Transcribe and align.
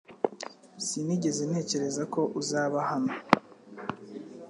Sinigeze 0.85 1.41
ntekereza 1.49 2.03
ko 2.13 2.21
uzaba 2.41 2.79
hano 2.89 3.13